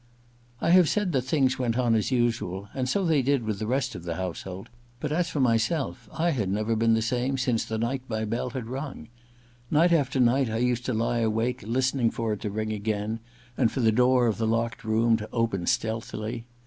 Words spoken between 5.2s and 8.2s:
for myself, I had never been the same since the night